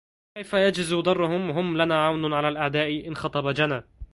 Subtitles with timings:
[0.37, 3.83] كيف يجز ضرهم وهم لنا عون على الأعدا إن خطب جنا